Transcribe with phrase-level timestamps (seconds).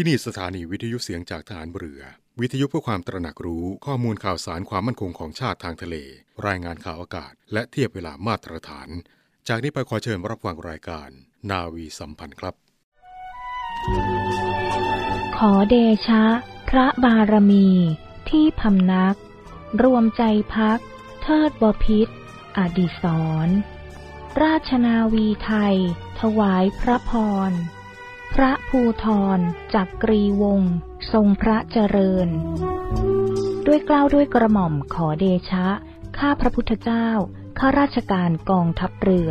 [0.00, 2.02] ที่นี่สถานีวิทยุเสียงจากฐานเรือ
[2.40, 5.96] วิทยุเพื่อความตระหนักรู้ข้อมูลข่าวสารความมั่นคงของชาติทางทะเล
[6.46, 8.88] รายงานข่าวอากาศ และเทียบเวลามาตรฐาน
[9.48, 11.08] จากนี้ไปขอเชิญรับฟังรายการ
[11.50, 12.54] นาวีสัมพันธ์ครับ
[15.36, 15.74] ขอเด
[16.06, 16.24] ชะ
[16.68, 17.68] พระบารมี
[18.30, 19.16] ที่พำนัก
[19.82, 20.22] รวมใจ
[20.54, 20.78] พัก
[21.22, 22.08] เทิดบพิษ
[22.56, 23.04] อดิศ
[23.46, 23.48] ร
[24.42, 25.76] ราชนาวีไทย
[26.20, 27.12] ถวายพระพ
[27.50, 27.52] ร
[28.34, 29.06] พระภูท
[29.36, 29.38] ร
[29.74, 30.74] จักกรีวงศ์
[31.12, 32.28] ทรงพระเจริญ
[33.66, 35.66] ด้วยกล้าวด้วยกระหม่อมขอเดชะ
[36.18, 37.08] ข้าพระพุทธเจ้า
[37.58, 39.30] ข้าราชการกองทัพเรือ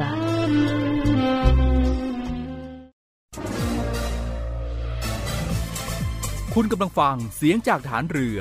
[6.54, 8.40] คุณกำลังฟังเสียงจากฐานเรือ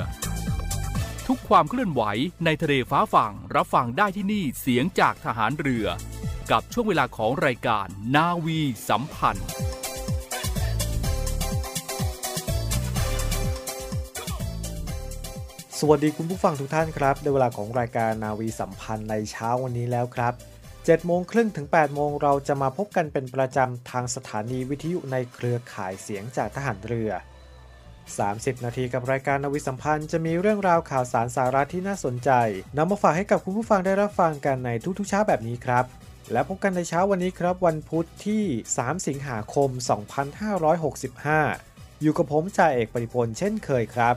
[1.26, 2.02] ทุกความเคลื่อนไหว
[2.44, 5.86] ในทะเลฟ้าฝั่งรับฟังได้ที่นี่เสียงจากทหารเรือ
[6.50, 9.48] กับช่วงเวลาของรายการนาวีสัมพันธ์
[15.80, 20.34] สวัสดีคุณผู้ฟังทุกท่านครับในเวลาของรายการนาวีสัมพันธ์ในเช้าวันนี้แล้วครับ
[20.70, 27.10] 7โมงครึ่งถึง8โมงเราจะมาพบกันเป็นประจำทางสถานีวิทยุในเครือข่ายเสียงจากทหารเรือ
[27.88, 32.30] 30 นาทีกับรายการนาวีสัมพันธ์จะมีเรื่องราวข่าวสารสาระที่น่าสนใจ
[32.76, 35.84] นำมาฝากให้กับคุณผู้ฟังได้รับฟังกันในทุกๆเช้าแบบนี้ครับ
[36.32, 38.44] และพบกันในเช้าวันนี้ครับวันพุธที่
[38.76, 39.68] 3 สิงหาคม
[40.46, 44.16] 2565 อยู่กับผมจ่าเอกปริพลเช่นเคยครับ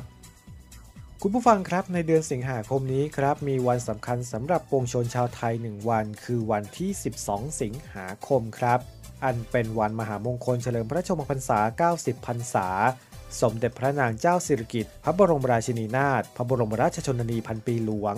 [1.23, 6.89] คุณผู้ฟังครับในเดือนสิงหาคมนี้ครับมีวันสำคัญสำหรับปวงชนชาวไทย 1 วัน คือวันที่
[7.23, 8.80] 12 สิงหาคมครับ
[9.23, 12.67] อันเป็นวันมหามงคลเฉลิมพระชนมพรรษา 90 พรรษา
[13.42, 18.16] สมเด็จพระนางเจ้าสิริกิติ์พระบรมราชินีนาถพระบรมราชชนนีพันปีหลวง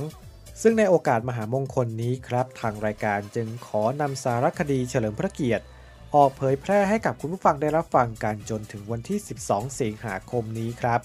[0.62, 5.66] ซึ่งในโอกาสมหามงคลนี้ครับ ทางรายการจึงขอนำสารคดีเฉลิมพระเกียรติ
[6.16, 11.02] ออกเผยแพร่ให้กับคุณผู้ฟังได้รับฟังกันจนถึงวันที่ 12 สิงหาคมนี้ครับ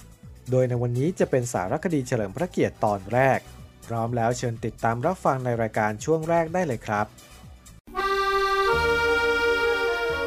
[0.51, 3.39] โดยในวันนี้จะเป็นสารคดีเฉลิมพระเกียรติตอนแรก
[3.87, 7.07] พร้อมแล้วเชิญติดตามรับฟังในรายการช่วงแรกได้เลยครับ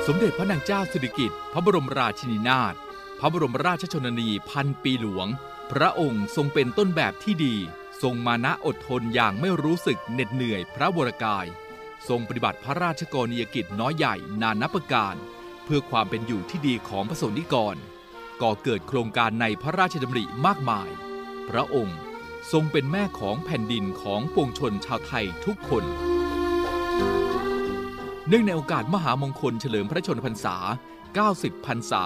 [0.07, 2.73] สมเด็จพระนางเจ้าสิริกิติ์พระบรมราชินีนาถ
[3.19, 5.27] พระบรมราชชนนีพันปีหลวง
[5.71, 7.55] พระองค์ทรงเป็นต้นแบบที่ดี
[8.01, 11.45] ทรงมานะอดทนอย่างไม่รู้สึกเหน็ดเหนื่อยพระวรกาย
[12.07, 15.15] ทรงปฏิบัติพระราชกรณียกิจน้อยใหญ่นานับประการ
[15.63, 17.77] เพื่อความเป็นอยู่ที่ดีของพระสนิกร
[18.41, 20.89] ก่อเกิดโครงการในพระราชดำริมากมาย
[21.49, 21.99] พระองค์
[22.51, 25.83] ทรงเป็นแม่ของแผ่นดินของปวงชนชาวไทยทุกคน
[28.27, 30.57] เนื่องในโอกาสมหามงคลเฉลิมพระชนมพรรษา
[31.09, 32.03] 90 พรรษา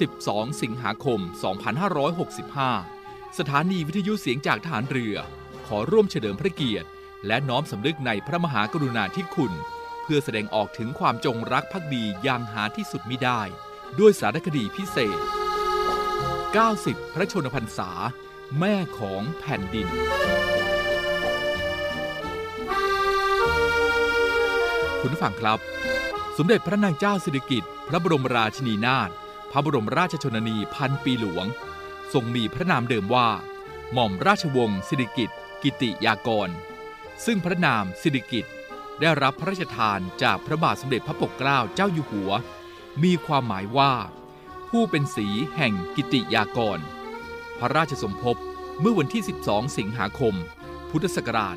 [0.00, 1.20] 12 สิงหาคม
[2.48, 5.16] 2565 สถานีวิทยุเสียงจากทหารเรือ
[5.66, 6.88] ขอร่วมเฉลิมพระเกียรติ
[7.26, 9.52] และน้อมสำนึกในพระมหากรุณาธิคุณ
[10.02, 13.40] เพื่อแสดงออกถึงความจงรักภักดีอย่างหาที่สุดมิได้
[13.98, 15.43] ด้วยสารคดีพิเศษ
[16.54, 17.90] 90 พระชนพรรษา
[18.58, 19.86] แม่ของแผ่นดิน
[25.00, 25.58] คุณฟังครับ
[26.38, 29.10] สมเด็จพระนางเจ้าสิริกิติ์พระบรมราชินีนาถ
[29.50, 31.46] พระบรมราชชนนีพันปีหลวง
[32.12, 33.28] ทรงมีพระนามเดิมว่า
[33.92, 36.48] หม่อมราชวงศ์สิริกิติ์กิติยากร
[37.24, 38.52] ซึ่งพระนามสิริกิติ์
[39.00, 42.32] ได้รับพระราชทานจากพระบาทสมเด็จพระปกเกล้าเจ้าอยู่หัว
[43.02, 43.92] มีความหมายว่า
[44.78, 46.78] ผู้เป็นสีแห่งกิติยากร
[47.58, 48.36] พระราชสมภพ
[48.80, 50.34] เมื่อวันที่ 12 สิงหาคม
[50.90, 51.56] พุทธศักราช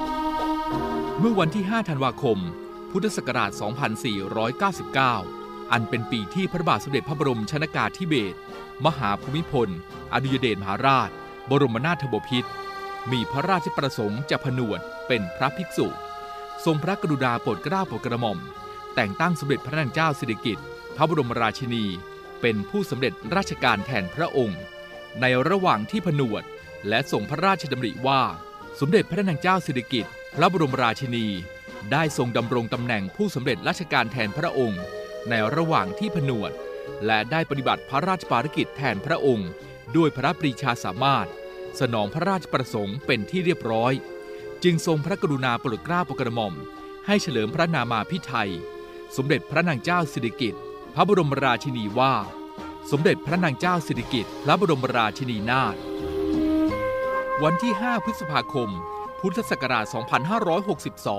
[0.00, 2.38] 2475 เมื่อวันที่ 5 ธันวาคม
[2.90, 3.50] พุทธศักราช
[5.02, 8.38] 2499 อันเป็นปีที่พระบาทสมเด็จพระบรมชนากาธิเบศร
[8.84, 9.68] มหาภูมิพล
[10.12, 11.10] อดุยเดชมหาราช
[11.50, 12.50] บรมนาถบพิตร
[13.12, 15.86] มีพระราชประสงค์จะผนวดเป็นพระภิกษุ
[16.64, 18.40] ทรงพระกรุณาโปรดเกล้าโปรดกระหม่อม
[18.94, 20.64] แต่งตั้งสมเด็จพระนางเจ้าสิริกิติ์
[20.96, 21.84] พระบรมราชินี
[22.40, 24.60] เป็นผู้สำเร็จราชการแทนพระองค์
[25.20, 26.42] ในระหว่างที่ผนวด
[26.88, 28.22] และส่งพระราชดำริว่า
[28.80, 31.26] สมเด็จพระนางเจ้าสิริกิติ์พระบรมราชินี
[31.92, 34.82] ได้ทรงดำรงตำแหน่งผู้สำเร็จราชการแทนพระองค์
[35.28, 36.52] ในระหว่างที่ผนวด
[37.06, 39.48] และได้ปฏิบัติพระราชภารกิจแทนพระองค์
[39.96, 41.26] ด้วยพระปรีชาสามารถ
[41.80, 43.92] สนองพระราชประสงค์เป็นที่เรียบร้อย
[44.64, 46.54] จึงทรงพระกรุณาโปรดเกล้าโปรดกระหม่อม
[47.06, 48.50] ให้เฉลิมพระนามาพิไทย
[49.16, 50.60] สมเด็จพระนางเจ้าสิริกิติ์
[50.94, 52.14] พระบรมราชินีว่า
[52.90, 55.76] สมเด็จพระนางเจ้าสิริกิติ์พระบรมราชินีนาถ
[57.42, 58.70] วันที่ 5 พฤษภาคม
[59.20, 59.84] พุทธศักราช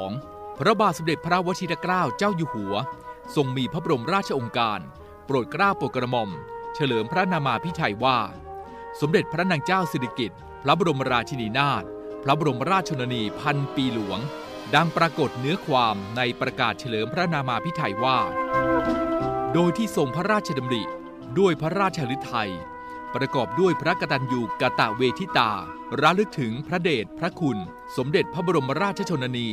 [0.01, 2.75] 2562 พระบาทสมเด็จพระวชิรเกล้าเจ้าอยู่หัว
[3.35, 4.79] ทรงมีพระบรมราชองค์การ
[5.25, 6.29] โปรดเกล้าโปรดกระหม่อม
[6.75, 8.19] เฉลิมพระนามาพิไทยว่า
[8.99, 11.83] สมเด็จพระนางเจ้าสิริกิติ์พระบรมราชินีนาถ
[12.23, 14.19] พระบรมราชชนนีพันปีหลวง
[14.75, 18.19] ดังปรากฏเนื้อความในประกาศเฉลิมพระนามาพิไทยว่า
[19.53, 20.83] โดยที่ทรงพระราชดำริ
[21.39, 22.51] ด้วยพระราชฤทัย
[23.15, 25.51] ประกอบด้วยพระกตัญญูกะตะเวทิตา
[26.01, 27.57] ระลึกถึงพระเดชพระคุณ
[27.97, 29.49] สมเด็จพระบรมราชชนนี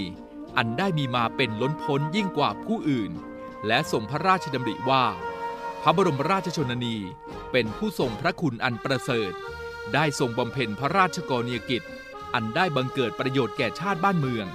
[0.56, 3.12] อันได้มีมาเป็นล้นพ้นยิ่งกว่าผู้อื่น
[3.66, 5.04] และทรงพระราชดำริว่า
[5.82, 6.96] พระบรมราชชนนี
[7.52, 9.32] เป็นผู้ทรงพระคุณอันประเสริฐ
[9.94, 11.82] ได้ทรงบำเพ็ญพระราชกรณียกิจ
[12.34, 14.48] อันได้บังเกิดประโยชน์แก่ชาติบ้านเมือง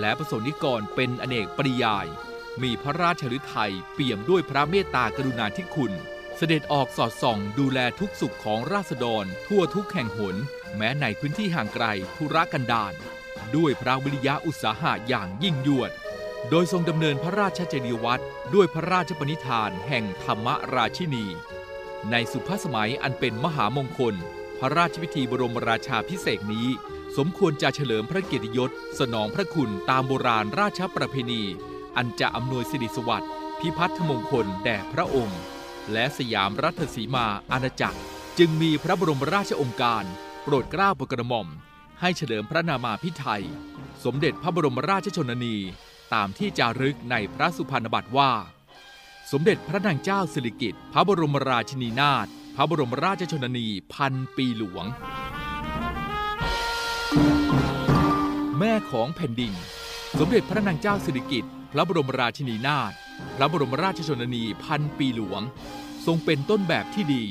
[0.00, 2.06] และประสงนิกรเป็นอเนกปริยาย
[2.62, 5.92] มีพระราชฤทัยเปี่ยมด้วยพระเมตตากรุณาธิคุณ
[6.36, 10.36] เสด็จออกสอดส่องดูแลทุกสุขของราษฎร ทั่วทุกแห่งหน
[10.76, 11.86] แม้ในพื้นที่ห่างไกล
[12.16, 12.92] ธุรกันดาร
[13.56, 15.90] ด้วยพระวิริยะอุตสาหะอย่างยิ่งยวด
[16.50, 18.22] โดยทรงดำเนินพระราชจริยวัตร
[18.54, 21.26] ด้วยพระราชปณิธานแห่งธรรมราชินี
[22.10, 24.14] ในสุภาพสมัยอันเป็นมหามงคล
[24.58, 26.68] พระราชพิธีบรมราชาพิเศษนี้
[27.16, 31.42] สมควรจะเฉลิมพระเกียรติยศ สนองพระคุณตามโบราณราชประเพณี
[31.96, 33.30] อันจะอำนวยสิริสวัสดิ์
[33.60, 35.40] พิพัฒนมงคลแด่พระองค์
[35.92, 38.00] และสยามรัฐสีมาอาณาจักร
[38.38, 40.04] จึงมีพระบรมราชโองการ
[40.42, 41.48] โปรดเกล้าโปรดกระหม่อม
[42.00, 43.44] ให้เฉลิมพระนามาพิไทย
[44.04, 45.56] สมเด็จพระบรมราชชนนี
[46.14, 48.32] ตามที่จารึกในพระสุพรรณบัตรว่า
[49.32, 52.26] สมเด็จพระนางเจ้าสิริกิติ์พระบรมราชินีนาถ
[52.56, 54.86] พระบรมราชชนนีพันปีหลวง
[58.64, 59.52] แม่ของแผ่นดิน
[60.18, 62.92] สมเด็จพระนางเจ้าสิริกิติ์พระบรมราชินีนาถ
[63.36, 65.42] พระบรมราชชนนีพันปีหลวง
[66.06, 67.24] ทรงเป็นต้นแบบที่ดี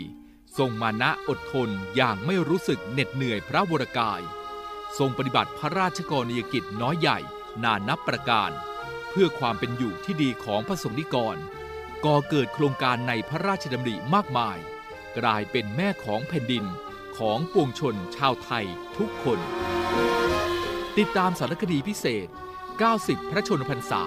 [0.57, 4.21] ทรงมานะอดทนอย่างไม่รู้สึกเหน็ดเหนื่อยพระวรกาย
[4.97, 7.19] ทรงปฏิบัติพระราชกรณียกิจน้อยใหญ่
[7.63, 8.51] นานนับประการ
[9.09, 11.37] เพื่อความเป็นอยู่ที่ดีของพระสงฆ์นิกร
[12.05, 14.57] ก่อเกิดโครงการในพระราชดำริมากมาย
[15.17, 16.65] กลายเป็นแม่ของแผ่นดิน
[17.17, 18.65] ของปวงชนชาวไทย
[18.97, 19.39] ทุกคน
[20.99, 22.27] ติดตามสารคดีพิเศษ
[22.79, 24.03] 90 พระชนมพรรษา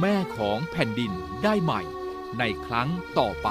[0.00, 1.12] แม่ของแผ่นดิน
[1.44, 1.82] ได้ใหม่
[2.38, 2.88] ในครั้ง
[3.18, 3.48] ต่อไป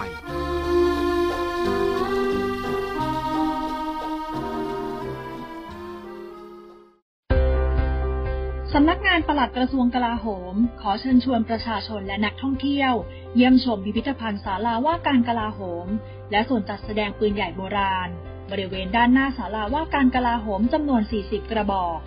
[8.74, 12.94] สำนักงานปลัดกระทรวงกลาโหม ขอเชิญชวนประชาชนและนักท่องเที่ยว
[13.36, 15.88] เยี่ยมชมพิพิธภัณฑ์ศาลาว่าการกลาโหม
[16.32, 18.10] และส่วนจัดแสดงปืนใหญ่โบราณ
[18.52, 22.00] บริเวณด้านหน้าศาลาว่าการกลาโหมจำนวน 40 กระบอก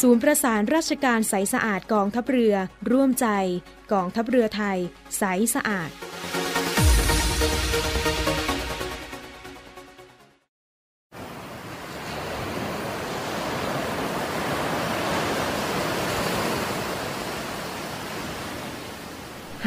[0.00, 2.54] ศูนย์ประสานราชการใสสะอาดกองทัพเรือ
[2.90, 3.26] ร่วมใจ
[3.92, 4.78] กองทัพเรือไทย
[5.18, 5.22] ใส
[5.54, 5.90] สะอาด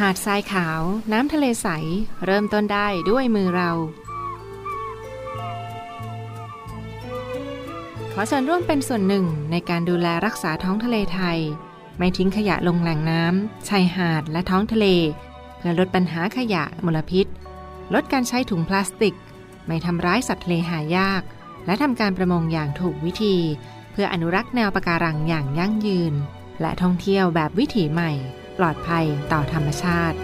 [0.00, 0.80] หาดทรายขาว
[1.12, 1.68] น้ำทะเลใส
[2.26, 3.72] เริ่มต้นได้ด้วยมือเรา
[8.28, 11.38] เชิญร่วมเป็นส่วนหนึ่งในการดูแลรักษาท้องทะเลไทย
[11.98, 14.86] ไม่ทิ้งขยะลงแหล่งน้ำชายหาดและท้องทะเล
[15.58, 17.26] เพื่อลดปัญหาขยะมลพิษ
[17.94, 19.14] ลดการใช้ถุงพลาสติก
[19.66, 21.22] ไม่ทำร้ายสัตว์ทะเลหายาก
[21.66, 23.36] และทำการประมงอย่างถูกวิธี
[23.92, 26.14] เพื่ออนุรักษ์แนวปะการังอย่างยั่งยืน
[26.60, 28.12] และท่องเที่ยวแบบวิถีใหม่
[28.58, 30.18] ปลอดภัยต่อธรรมชาติ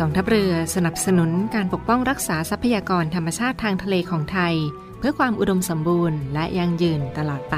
[0.00, 4.54] กองทัพเรือสนับสนุนการปกป้องรักษาทรัพยากรธรรมชาติทางทะเลของไทย
[4.98, 7.56] เพื่อความอุดมสมบูรณ์และยั่งยืนตลอดไป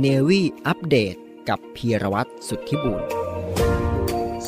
[0.00, 1.16] เนวี่อัปเดต
[1.48, 3.21] กับพีรวัตรสุทธิบุตร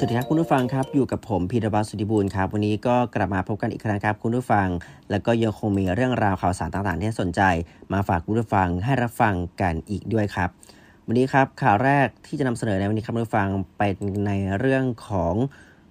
[0.05, 4.69] วัสดีครับคุณผู้ฟังครับอยู่กับผมพีรวัตรสุธิบุญครับวันนี้ก็กลับมาพบกันอีกครั้งครับคุณผู้ฟัง
[5.11, 7.43] แล้วก็ยังคงมีเรื่องราวข่าวสารต่างๆ ที่สนใจ
[7.93, 10.49] มาฝากคุณผู้ฟังให้รับฟังกันอีกด้วยครับ
[11.07, 13.97] วันนี้ครับข่าวแรกที่จะนำเสนอในวันนี้ครับคุณผู้ฟังเป็น
[14.27, 15.35] ในเรื่องของ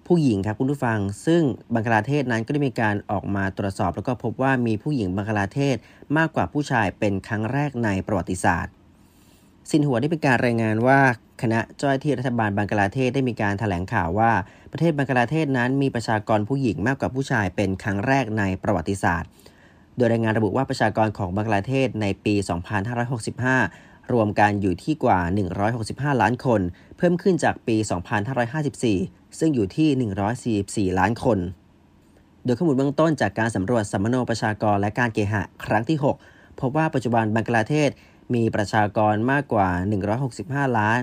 [0.08, 1.41] ผู้หญิงครับคุณผู้ฟัง ซึ่ง
[1.74, 5.75] บังคลาเทศนั้นก็ได้มีการออกมาตรวจสอบ แล้วก็พบว่ามีผู้หญิงบังคลาเทศ
[6.17, 8.74] มากกว่าผู้ชายเป็นครั้งแรกในประวัติศาสตร์
[9.72, 11.00] สินหัวได้เป็นการรายงานว่า
[11.43, 14.31] คณะเจ้าหน้าที่รัฐบาลบังกลาเทศได้มีการถแถลงข่าวว่า
[14.71, 19.29] ประเทศบังกลาเทศนั้นมีประชากรผู้หญิงมากกว่าผู้ชายเป็นครั้งแรกในประวัติศาสตร์
[19.95, 22.35] โดยรายงานระบุว่าประชากรของบังกลาเทศในปี
[23.63, 25.19] 2565 รวมกันอยู่ที่กว่า
[25.71, 26.62] 165 ล้านคน
[26.97, 27.75] เพิ่มขึ้นจากปี
[28.57, 31.39] 2554 ซึ่งอยู่ที่ 144 ล้านคน
[32.43, 35.97] โดยข้อมูลเบื้องต้นจากการสำรวจสัมมโนประชากรและการเกหะครั้งที่
[36.27, 37.89] 6 พบว่าปัจจุบันบังกลาเทศ
[38.34, 39.70] มีประชากรมากกว่า
[40.24, 41.00] 165ล้าน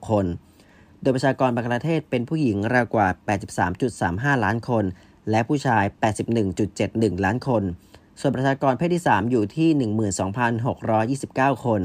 [0.00, 0.26] 158,616 คน
[1.00, 3.08] โดยประชากรบังกลาเทศเป็นผู้หญิงราวกว่า
[3.72, 4.84] 83.35 ล้านคน
[5.30, 5.84] และผู้ชาย
[6.54, 7.62] 81.71 ล้านคน
[8.20, 9.68] ส่วนประชากรเพศที่ 3 อยู่ที่
[10.86, 11.80] 12,629 คน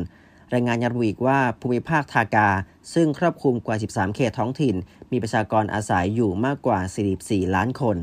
[0.54, 2.50] รายงานยังระบุอีกว่าภูมิภาคทากา
[2.94, 4.76] ซึ่งครอบคลุมกว่า 13 เขตท้องถิ่น
[5.12, 6.80] มีประชากรอาศัยอยู่มากกว่า
[7.18, 7.98] 44 ล้านคน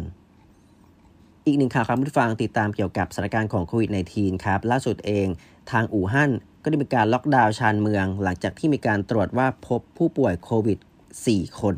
[1.49, 5.27] อีกหนึ่งข่าวครับผู้ฟังติดตามเกี่ยวกับสถานการณ์ของโควิด -19 ครับ ล่าสุดเอง
[5.71, 6.31] ทางอู่ฮั่น
[6.63, 10.79] ก็ได้มีการล็อกดาวน์ชานเมือง หลังจากที่มีการตรวจว่าพบผู้ป่วยโควิด
[11.21, 11.77] 4 คน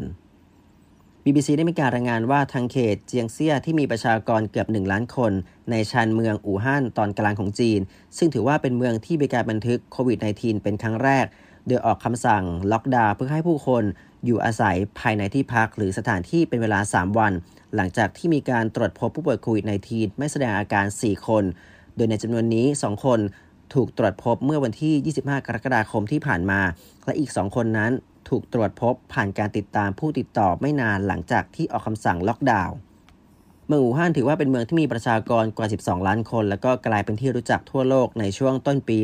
[1.25, 5.33] BBC ได้มีการรายงานว่าทางเขตเจียงเซี่ยที่มีประชากรเกือบ 1 ล้านคน
[5.71, 7.81] ในชานเมืองอู่ฮั่นตอนกลางของจีน
[8.19, 11.27] ซึ่งถือว่าเป็นเมืองที่มีการบันทึกโควิด -19 เป็นครั้งแรก
[11.67, 13.85] โดยออกคำสั่งล็อกดาวน์เพื่อให้ผู้คน
[14.25, 17.33] อยู่อาศัยภายในที่พักหรือสถานที่เป็นเวลา 3 วัน
[17.75, 21.45] หลังจากที่มีการตรวจพบผู้ป่วยโควิด -19 ไม่แสดงอาการ 4 คน
[21.97, 23.21] โดยในจำนวนนี้ 2 คน
[23.75, 26.61] ถูกตรวจพบเมื่อวันที่ 25 กรกฎาคมที่ผ่านมา
[27.05, 27.93] และอีก 2 คนนั้น
[28.29, 32.77] ถูกตรวจพบผ่านการติดตามผู้ติดต่อไม่นานหลังจากที่ออกคำสั่งล็อกดาวน์
[33.71, 38.99] เมืองอู่ฮั่นถือว่าเป็นเมืองที่มีประชากรกว่า 12 ล้านคน และก็กลายเป็นที่รู้จักทั่วโลกในช่วงต้นปี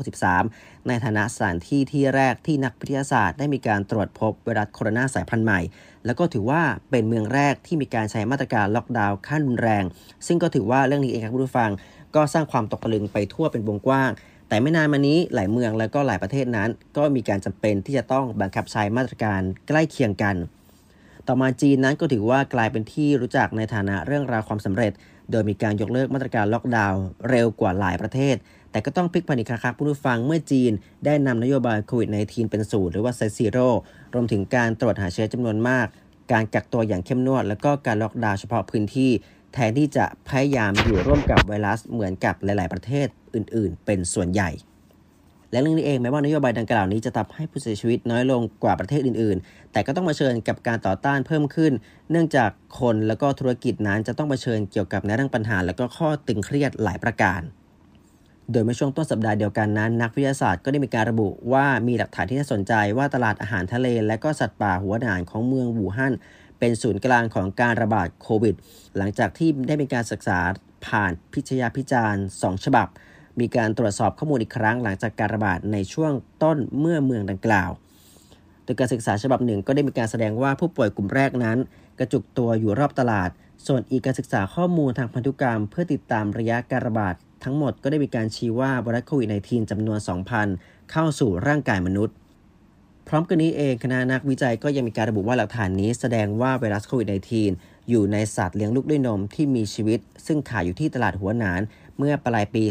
[0.00, 5.60] 2563 ในฐานะสถานที่ที่แรกที่นักวิทยาศาสตร์ได้มีการตรวจพบไวรัสโคโรนาสายพันธุ์ใหม่
[6.06, 9.84] แล้วก็ถือว่าเป็นเมืองแรกที่มีการใช้มาตรการล็อกดาวน์ขั้นรุนแรง
[10.26, 11.70] ซึ่งก็ถือว่าเรื่องนี้เองครับผู้ฟัง
[12.14, 14.10] ก็สร้างความตกตะลึงไปทั่วเป็นวงกว้าง
[14.48, 20.36] แต่ไม่นานมานี้หลายเมืองและก็หลายประเทศนั้น ก็มีการจำเป็นที่จะต้องบังคับใช้มาตรการใกล้เคียงกัน
[21.28, 24.92] ต่อมาจีนนั้นก็ถือว่ากลายเป็นที่รู้จักในฐานะเรื่องราวความสำเร็จ
[25.30, 28.36] โดยมีการยกเลิกมาตรการล็อกดาวน์เร็วกว่าหลายประเทศ
[28.70, 30.72] แต่ก็ต้องพลิกผันอีกครั้งผู้ฟังเมื่อจีน
[31.04, 33.68] ได้นำนโยบายโควิด -19 เป็นศูนย์หรือว่า Zero
[34.14, 35.86] รวมถึงการตรวจหาเชื้อจำนวนมาก
[36.32, 39.10] การกักตัวอย่างเข้มงวด และก็การล็อกดาวน์เฉพาะพื้นที่
[39.54, 44.50] แทนที่จะพยายามอยู่ร่วมกับไวรัสเหมือนกับหลาย ๆ ประเทศอื่น ๆ เป็นส่วนใหญ่
[45.54, 51.72] และเรื่องนี้เองแม้ว่านโยบายดังกล่าวนี้จะทำให้ผู้เสียชีวิตน้อยลงกว่าประเทศอื่น ๆ แต่ก็ต้องมาเชิญกับการต่อต้านเพิ่มขึ้น
[52.10, 57.40] เนื่องจากคนและก็ธุรกิจนั้นจะต้องมาเชิญเกี่ยวกับในเรื่องปัญหา และก็ข้อตึงเครียดหลายประการ
[58.52, 66.14] โดยเมื่อช่วงต้นสัปดาห์เดียวกันนั้น นักวิทยาศาสตร์ก็ได้มีการระบุว่ามีหลักฐานที่น่าสนใจว่าตลาดอาหารทะเล และก็สัตว์ป่าหัวหนานของเมืองบูฮั่น
[66.58, 68.54] เป็นศูนย์กลางของการระบาดโควิด
[68.96, 70.38] หลังจากที่ได้มีการศึกษา
[70.86, 72.88] ผ่านพิชยาพิจารณ์ 2 ฉบับ
[73.40, 76.12] มีการตรวจสอบข้อมูลอีกครั้งหลังจากการระบาดในช่วง
[76.42, 77.70] ต้นเมื่อเมืองดังกล่าว
[78.64, 81.58] โดยการศึกษาฉบับหนึ่งก็ได้มีการแสดงว่าผู้ป่วยกลุ่มแรกนั้น
[81.98, 83.30] กระจุกตัวอยู่รอบตลาด
[83.66, 87.14] ส่วนอีกการศึกษาข้อมูลทางพันธุกรรม เพื่อติดตามระยะการระบาด
[87.44, 89.98] ทั้งหมดก็ได้มีการชี้ว่าไวรัสโควิด -19 จำนวน
[90.44, 92.14] 2,000 เข้าสู่ร่างกายมนุษย์
[93.08, 97.08] พร้อมกันนี้เองคณะนักวิจัยก็ยังมีการระบุว่าหลักฐานนี้แสดงว่าไวรัสโควิด
[97.48, 101.60] -19 อยู่ในสัตว์เลี้ยงลูกด้วยนมที่มีชีวิต ซึ่งขายอยู่ที่ตลาดหัวหนาน
[101.98, 102.62] เมื่อปลายปี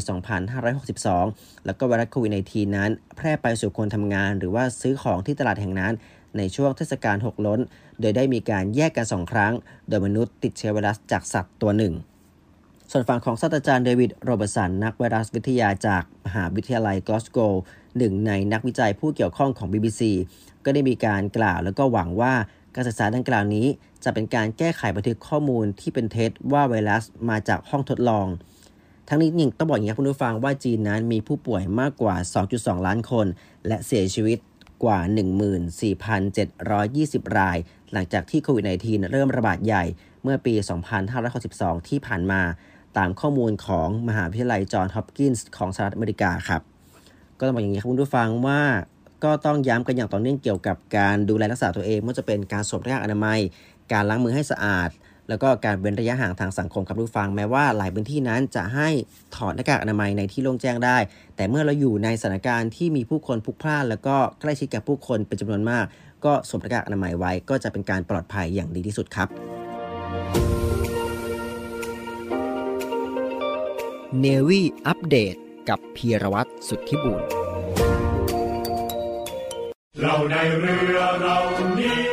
[0.80, 5.94] 2562 แล้วก็ไวรัสโควิด -19 นั้น แพร่ไปสู่คนทำงาน หรือว่าซื้อของที่ตลาดแห่งนั้น
[6.38, 7.60] ในช่วงเทศกาลหกล้น
[8.00, 9.54] โดยได้มีการแยกกันสองครั้ง
[9.90, 11.94] โดยมนุษย์ติดเชื้อไวรัสจากสัตว์ตัวหนึ่ง
[12.92, 17.40] ส่วนฝั่งของศาสตราจารย์เดวิดโรเบิร์สันนักไวรัสวิทยาจากมหาวิทยาลัยกลาสโกว์
[17.98, 20.02] หนึ่งในนักวิจัยผู้เกี่ยวข้องของ BBC
[20.66, 22.34] ก็ได้มีการกล่าวแล้วก็หวังว่า
[22.76, 23.68] การศึกษาดังกล่าวนี้
[24.04, 28.28] จะเป็นการแก้ไขบันทึกข้อมูลที่เป็นเท็จว่าไวรัสมาจากห้องทดลอง
[29.08, 32.16] ทั้งนี้ยิ่งต้องบอกอย่างนี้คุณผู้ฟังว่าจีนนั้นมีผู้ป่วยมากกว่า
[32.52, 33.28] 2.2 ล้านคน
[33.68, 34.38] และเสียชีวิต
[34.84, 35.00] กว่า
[36.34, 37.58] 14,720 ราย
[37.94, 39.84] หลังจากที่โควิด -19 เริ่มระบาดใหญ่
[40.24, 40.54] เมื่อปี
[41.22, 42.42] 2562 ที่ผ่านมา
[42.98, 46.62] ตามข้อมูลของมหาวิทยาลัยจอห์นฮอปกินส์ของสหรัฐอเมริกาครับ
[47.38, 48.62] ก็ต้องบอกอย่างนี้ครับคุณผู้ฟังว่า
[49.24, 53.40] ก็ต้องย้ำกันอย่างต่อเนื่องเกี่ยวกับการดูแลรักษาตัวเองไม่ว่าจะเป็นการสวมหน้ากากอนามัย
[53.92, 54.90] การล้างมือให้สะอาด
[55.34, 58.90] แแล้วก็การเว้นระยะห่างทางสังคมครับทุกฟัง แม้ว่าหลายพื้นที่นั้นจะให้
[59.36, 60.98] ถอดหน้ากากอนามัยในที่โล่งแจ้งได้
[61.36, 65.86] แต่เมื่อเราอยู่ในสถานการณ์ที่มีผู้คนพลุกพล่าน แล้วก็ใกล้ชิดกับผู้คนเป็นจำนวนมาก
[66.26, 69.28] ก็สวมหน้ากากอนามัยไว้ ก็จะเป็นการปลอดภัยอย่างดีที่สุดครับ
[74.20, 75.36] เนวี่อัปเดต
[75.70, 77.22] กับพีรวัตรสุทธิบุญ
[80.02, 81.38] เราในเรือเรา
[81.80, 82.13] นี้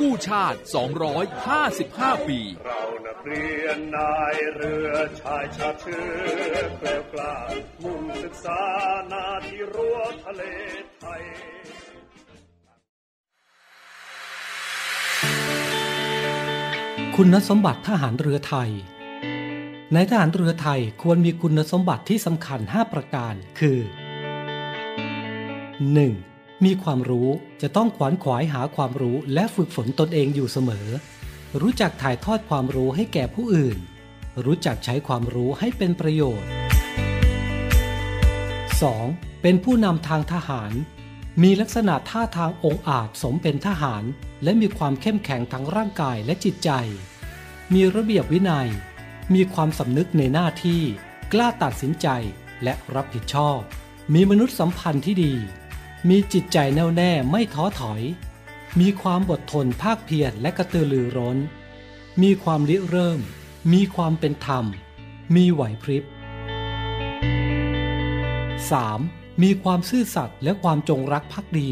[0.00, 0.58] กู้ชาติ
[1.42, 7.34] 255 ปี เรานักเรียนนายเรือชายชาเชื้อแกล้วกล้า
[7.82, 8.60] มุ่งศึกษา
[9.12, 10.42] นาที่รั้วทะเล
[11.00, 11.22] ไทย
[17.16, 18.70] คุณสมบัติทหารเรือไทย
[19.94, 23.78] ในทหารเรือไทยควรมีคุณสมบัติที่สำคัญ 5 ประการ คือ
[25.94, 26.27] 1.
[26.64, 27.28] มีความรู้
[27.62, 30.86] จะต้องขวนขวายหาความรู้และฝึกฝนตนเองอยู่เสมอ
[31.60, 33.78] รู้จักถ่ายทอดความรู้ให้แก่ผู้อื่น
[34.44, 36.50] รู้จักใช้ความรู้ให้เป็นประโยชน์
[38.94, 39.42] 2.
[39.42, 40.72] เป็นผู้นำทางทหาร
[41.42, 44.04] มีลักษณะท่าทางองอาจสมเป็นทหาร
[44.42, 46.70] และมีความเข้มแข็งทั้งร่างกายและจิตใจ
[47.74, 48.68] มีระเบียบวินัย
[49.34, 50.82] มีความสำนึกในหน้าที่
[51.32, 52.08] กล้าตัดสินใจ
[52.62, 53.58] และรับผิดชอบ
[54.14, 55.34] มีมนุษยสัมพันธ์ที่ดี
[56.08, 58.02] มีจิตใจแน่วแน่ไม่ท้อถอย
[58.80, 61.38] มีความอดทนภาคเพียรและกระตือรือร้น
[62.22, 63.20] มีความริเริ่ม
[63.72, 64.64] มีความเป็นธรรม
[65.34, 66.04] มีไหวพริบ
[68.92, 69.42] 3.
[69.42, 71.70] มีความซื่อสัตย์และความจงรักภักดี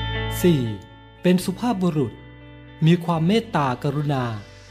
[0.00, 1.22] 4.
[1.22, 2.12] เป็นสุภาพบุรุษ
[2.86, 4.24] มีความเมตตากรุณา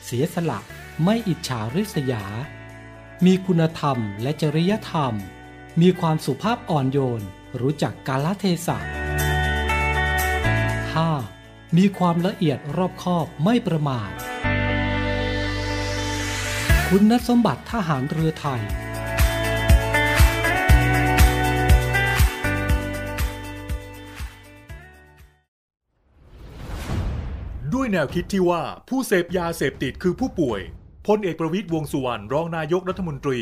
[0.05, 0.59] เสียสละ
[1.03, 2.23] ไม่อิจฉาริษยา
[3.25, 5.13] มีคุณธรรมและจริยธรรม
[5.83, 7.21] มีความสุภาพอ่อนโยน
[7.61, 8.77] รู้จักกาลเทศะ
[10.87, 11.77] 5.
[11.77, 14.09] มีความละเอียดรอบคอบไม่ประมาท
[16.87, 18.61] คุณสมบัติทหารเรือไทย
[27.73, 30.61] ด้วยแนวคิดที่ว่าผู้เสพยาเสพติดคือผู้ป่วย
[31.07, 33.41] พลเอกประวิตยวงสุวรรณรองนายกรัฐมนตรี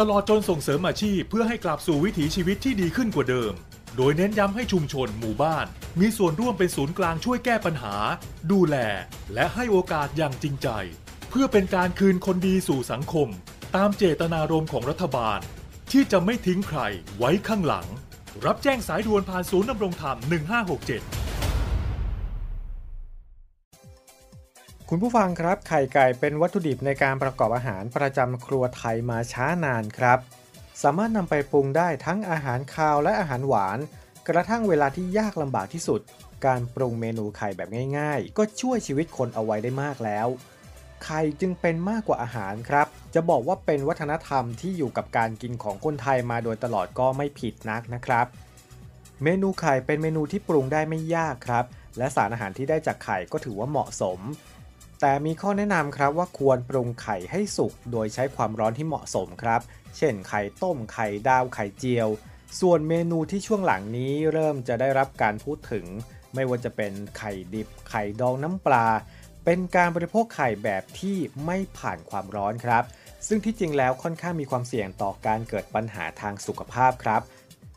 [0.00, 3.52] ตลอดจนส่งเสริมอาชีพเพื่อให้กลับสู่วิถีชีวิตที่ดีขึ้นกว่าเดิม
[3.96, 5.66] โดยเน้นย้ำให้ชุมชนหมู่บ้าน
[6.00, 7.94] มีส่วนร่วมเป็นศูนย์กลางช่วยแก้ปัญหา
[8.52, 8.76] ดูแล
[9.34, 10.68] และให้โอกาสอย่างจริงใจ
[11.30, 13.28] เพื่อเป็นการคืนคนดีสู่สังคม
[13.76, 15.38] ตามเจตนารมณ์ของรัฐบาล
[15.92, 16.80] ที่จะไม่ทิ้งใคร
[17.18, 17.86] ไว้ข้างหลัง
[18.44, 21.35] รับแจ้งสายด่วนผ่านศูนย์นำรงธรรม 1567
[24.90, 30.18] คุณผู้ฟังครับ ไข่ไก่เป็นวัตถุดิบในการประกอบอาหารประจำครัวไทยมาช้านานครับ
[30.82, 33.78] สามารถนำไปปรุงได้ทั้งอาหารคาวและอาหารหวาน
[34.28, 36.00] กระทั่งเวลาที่ยากลำบากที่สุด
[36.46, 37.68] การปรุงเมนูไข่แบบ
[37.98, 40.28] ง่ายๆ ก็ช่วยชีวิตคนเอาไว้ได้มากแล้ว
[41.04, 48.26] ไข่จึงเป็นมากกว่าอาหารครับ จะบอกว่าเป็นวัฒนธรรมที่อยู่กับการกินของคนไทยมาโดยตลอดก็ไม่ผิดนักนะครับ
[49.24, 51.64] เมนูไข่เป็นเมนูที่ปรุงได้ไม่ยากครับ
[51.98, 54.20] และสารอาหารที่ได้จากไข่ก็ถือว่าเหมาะสม
[55.00, 59.60] แต่มีข้อแนะนำครับว่าควรปรุงไข่ให้สุกโดยใช้ความร้อนที่เหมาะสมครับ
[59.96, 62.08] เช่นไข่ต้มไข่ดาวไข่เจียว
[62.60, 65.86] ส่วนเมนูที่ช่วงหลังนี้เริ่มจะได้รับการพูดถึง
[66.34, 68.86] ไม่ว่าจะเป็นไข่ดิบ ไข่ดองน้ำปลา
[69.44, 72.84] เป็นการบริโภคไข่แบบที่ไม่ผ่านความร้อนครับ
[73.26, 77.22] ซึ่งที่จริงแล้วค่อนข้างมีความเสี่ยงต่อการเกิดปัญหาทางสุขภาพครับ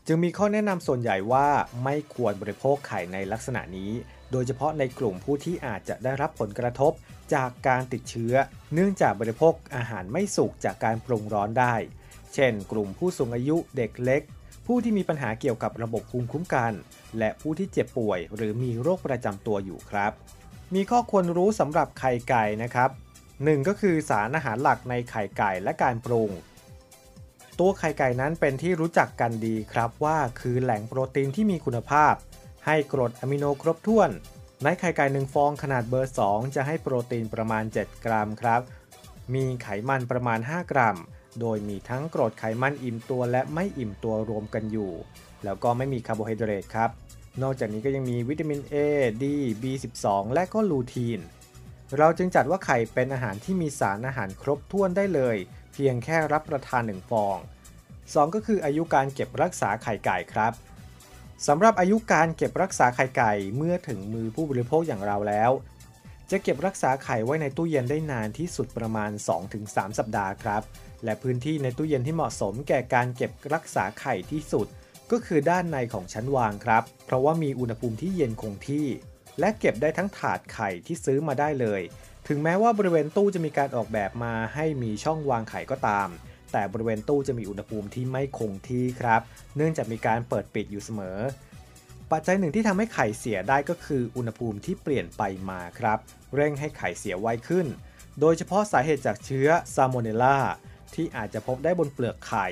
[0.06, 1.46] จึงมีข้อแนะนำส่วนใหญ่ว่า
[1.84, 3.92] ไม่ควรบริโภคไข่ในลักษณะนี้
[4.32, 6.92] โดยเฉพาะในกลุ่มผู้ที่อาจจะได้รับผลกระทบ
[7.34, 8.34] จากการติดเชื้อ
[8.74, 11.74] เนื่องจากบริโภคอาหารไม่สุกจากการปรุงร้อนได้
[12.34, 14.22] เช่น กลุ่มผู้สูงอายุเด็กเล็ก
[14.66, 16.72] ผู้ที่มีปัญหาเกี่ยวกับระบบภูมิคุ้มกัน
[17.18, 20.12] และผู้ที่เจ็บป่วย หรือมีโรคประจำตัวอยู่ครับ
[20.74, 22.90] มีข้อควรรู้สำหรับไข่ไก่นะครับ
[23.44, 26.30] หนึ่งก็คือสารอาหารหลักในไข่ไก่และการปรุง
[27.58, 32.14] ตัวไข่ไก่นั้นเป็นที่รู้จักกันดีครับว่าคือแหล่งโปรตีนที่มีคุณภาพ
[32.66, 34.10] ให้กรดอะมิโนครบถ้วน
[34.62, 38.60] ในไข่ไก่หนึ่งฟองขนาดเบอร์ 2 จะให้โปรตีนประมาณ 7 กรัมครับ
[39.34, 40.96] มีไขมันประมาณ 5 กรัม
[41.40, 44.92] โดยมีทั้งกรดไขมันอิ่มตัวและไม่อิ่มตัวรวมกันอยู่
[45.44, 46.90] แล้วก็ไม่มีคาร์โบไฮเดรตครับ
[47.42, 48.76] นอกจากนี้ก็ยังมีวิตามิน A
[49.22, 49.24] D
[49.62, 51.20] B12 และก็ลูทีน
[51.98, 55.36] เราจึงจัดว่าไข่เป็นอาหารที่มีสารอาหารครบถ้วนได้เลย
[55.72, 57.36] เพียงแค่รับประทานหนึ่งฟอง
[57.86, 60.52] 2 ก็คืออายุการเก็บรักษาไข่ไก่ครับ
[61.48, 65.50] สำหรับอายุการเก็บรักษาไข่ไก่เมื่อถึงมือผู้บริโภคอย่างเราแล้ว
[66.30, 69.10] จะเก็บรักษาไข่ไว้ในตู้เย็นได้นานที่สุดประมาณ
[69.54, 70.62] 2-3 สัปดาห์ครับ
[71.04, 74.66] และพื้นที่ในตู้เย็นที่เหมาะสมแก่การเก็บรักษาไข่ที่สุด
[75.10, 78.86] ก็คือด้านในของชั้นวางครับ เพราะว่ามีอุณหภูมิที่เย็นคงที่
[79.40, 81.80] และเก็บได้ทั้งถาดไข่ที่ซื้อมาได้เลย
[82.28, 86.08] ถึงแม้ว่าบริเวณตู้จะมีการออกแบบมาให้มีช่องวางไข่ก็ตาม
[86.52, 89.20] แต่บริเวณตู้จะมีอุณหภูมิที่ไม่คงที่ครับ
[89.56, 91.18] เนื่องจากมีการเปิดปิดอยู่เสมอ
[92.12, 95.98] ปัจจัยหนึ่งที่ทำให้ไข่เสียได้ก็คืออุณหภูมิที่เปลี่ยนไปมาครับ
[96.34, 97.66] เร่งให้ไข่เสียไวขึ้น
[98.20, 100.38] โดยเฉพาะสาเหตุจากเชื้อซาโมเนลลา
[100.94, 102.48] ที่อาจจะพบได้บนเปลือกไข่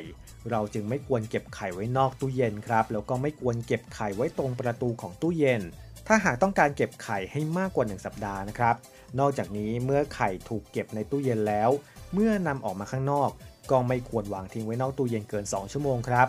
[0.51, 5.63] เราจึงไม่ควรเก็บไข่ไว้นอกตู้เย็นครับ แล้วก็ไม่ควรเก็บไข่ไว้ตรงประตูของตู้เย็น
[6.07, 8.77] ถ้าหากต้องการเก็บไข่ให้มากกว่า 1 สัปดาห์นะครับ
[9.19, 11.71] นอกจากนี้เมื่อไข่ถูกเก็บในตู้เย็นแล้ว
[12.13, 13.31] เมื่อนำออกมาข้างนอก
[13.71, 16.29] ก็ไม่ควรวางทิ้งไว้นอกตู้เย็นเกิน 2 ชั่วโมงครับ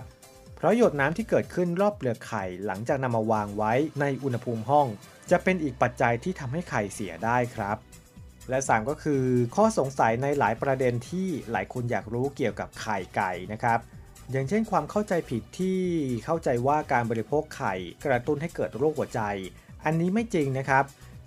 [0.56, 4.88] เพราะหยดน้ำที่เกิดขึ้นรอบเปลือกไข่หลังจากนำมาวางไว้ในอุณหภูมิห้อง
[5.32, 7.78] จะเป็นอีกปัจจัยที่ทำให้ไข่เสียได้ครับ
[8.49, 9.23] และ 3 ก็คือ
[9.56, 13.80] ข้อสงสัยในหลายประเด็นที่หลายคนอยากรู้เกี่ยวกับไข่ไก่นะครับ
[14.32, 15.80] อย่างเช่นความเข้าใจผิดที่
[16.25, 17.73] เข้าใจว่าการบริโภคไข่
[18.06, 19.21] กระตุ้นให้เกิดโรคหัวใจ
[19.86, 20.84] อันนี้ไม่จริงนะครับ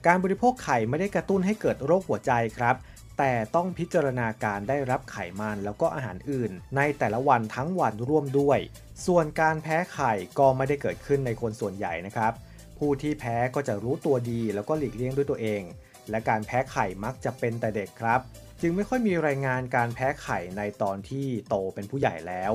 [0.06, 2.74] การบริโภคไข่ไม่ได้กระตุ้นให้เกิดโรคหัวใจครับ
[3.18, 8.58] แต่ต้องพิจารณาการได้รับไขมันแล้วก็อาหารอื่น ในแต่ละวันทั้งวันร่วมด้วย
[9.06, 12.32] ส่วนการแพ้ไข่ก็ไม่ได้เกิดขึ้นในคนส่วนใหญ่นะครับ
[12.78, 15.62] ผู้ที่แพ้ก็จะรู้ตัวดีแล้วก็หลีกเลี่ยงด้วยตัวเอง
[16.10, 18.20] และการแพ้ไข่มักจะเป็นแต่เด็กครับ
[18.60, 22.52] จึงไม่ค่อยมีรายงานการแพ้ไข่ในตอนที่โตเป็นผู้ใหญ่แล้ว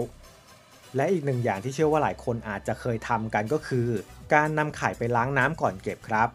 [0.95, 3.89] และอีกหนึ่งอย่างที่เชื่อว่าหลายคนอาจจะเคยทำกันก็คือ
[4.33, 6.29] การนำไข่ไปล้างน้ำก่อนเก็บครับ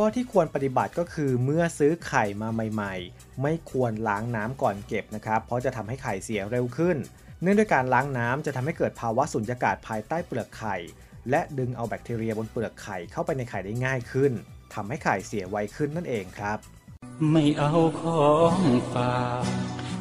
[0.00, 6.96] ข้อที่ควรปฏิบัติก็คือเมื่อซื้อไข่มาใหม่ ๆ ไม่ควรล้างน้ำก่อนเก็บนะครับ เพราะจะทำให้ไข่เสียเร็วขึ้น
[7.42, 10.76] เนื่องด้วยการล้างน้ำจะทำให้เกิดภาวะสุญญากาศภายใต้เปลือกไข่
[11.30, 14.32] และดึงเอาแบคทีเรียบนเปลือกไข่เข้าไปในไข่ได้ง่ายขึ้น
[14.74, 16.58] ทำให้ไข่เสียไวขึ้นนั่นเองครับ
[17.30, 18.58] ไม่เอาของ
[18.92, 19.44] ฝาก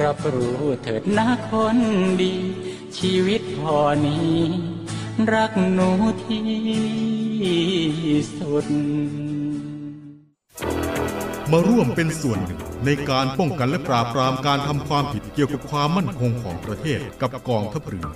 [0.00, 1.78] รับรู้เถิดนะคน
[2.20, 2.34] ดี
[2.98, 4.36] ชีวิตพอนี้
[5.32, 5.90] รักหนู
[6.24, 6.46] ที่
[8.38, 8.66] สุด
[11.50, 18.08] มาร่วมเป็นส่วนหนึ่งในการป้องกันและปราบปรามการทำความผิดเกี่ยวกับความมั่นคงของประเทศกับกองทัพเรือ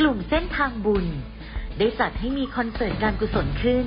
[0.00, 1.06] กลุ่มเส้นทางบุญ
[1.78, 3.86] ได้จัดให้มีคอนเสิร์ตการกุศลขึ้น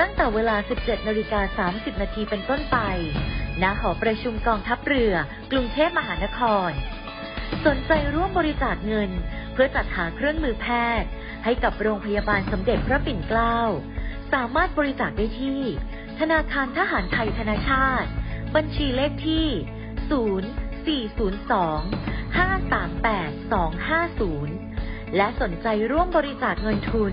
[0.00, 2.78] ตั้งแต่เวลา 17นาฬิกา30 นาทีเป็นต้นไป
[3.62, 5.14] ณ หอประชุมกองทัพเรือ
[5.52, 6.70] กรุงเทพมหานคร
[7.66, 9.10] สนใจร่วมบริจาคเงิน
[9.52, 10.66] เพื่อจัดหาเครื่องมือแพ
[11.00, 11.08] ทย์
[11.44, 13.58] ให้กับโรงพยาบาลสมเด็จพระปิ่นเกล้า
[14.32, 15.60] สามารถบริจาคได้ที่
[16.20, 18.08] ธนาคารทหารไทยธนาชาติ
[18.54, 19.46] บัญชีเลขที่
[21.10, 21.16] 0402
[22.36, 23.56] 538
[24.32, 27.12] 250 และสนใจร่วมบริจาคเงินทุน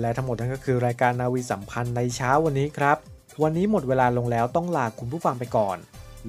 [0.00, 2.96] และทั้งหมดนั่นก็คือรายการนาวีสัมพันธ์ในเช้าวันนี้ครับ
[3.42, 5.76] วันนี้หมดเวลาลงแล้วต้องลาคุณผู้ฟังไปก่อน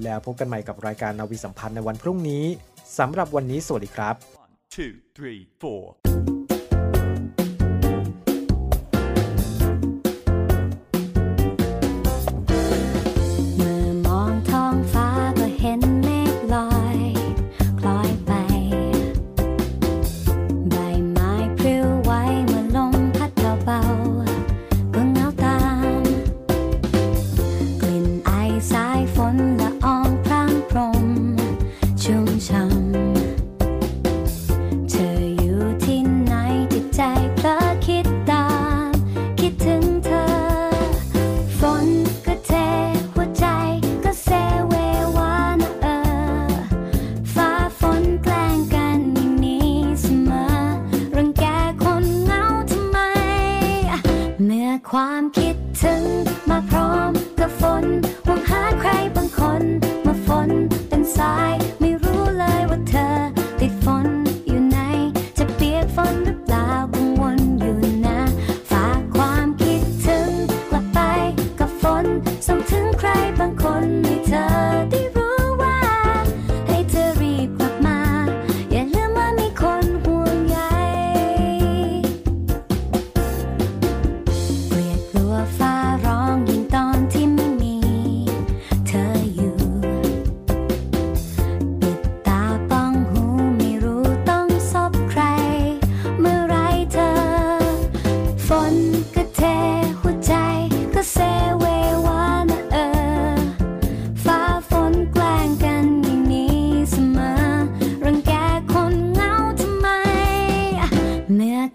[0.02, 2.44] แล้วพบกันใหม่กับรายการนาวีสัมพันธ์ในวันพรุ่งนี้
[2.98, 4.14] สำหรับวันนี้สวัสดีครับ
[4.76, 6.09] two, three, four.
[54.92, 55.49] ความคิด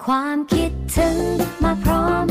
[0.04, 1.18] ความคิดถึง
[1.64, 2.26] มาพร้อม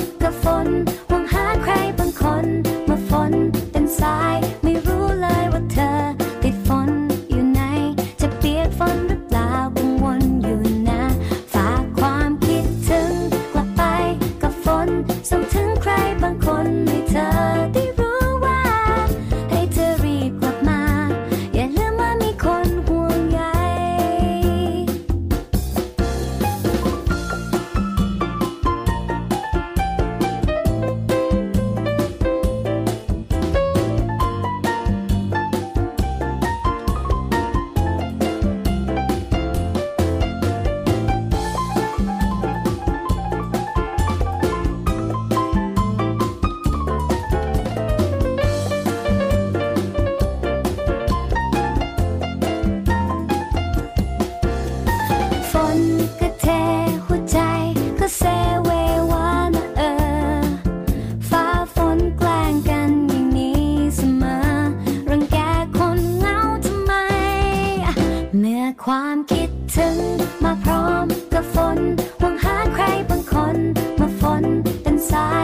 [70.62, 71.78] พร้อมกับฝน
[72.20, 73.56] หวังหาใครบางคน
[74.00, 74.44] มาฝน
[74.82, 75.30] เป็นสา